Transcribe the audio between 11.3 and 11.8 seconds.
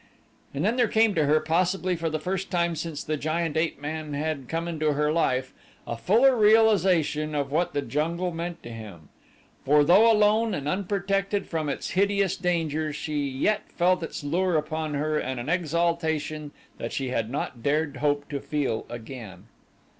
from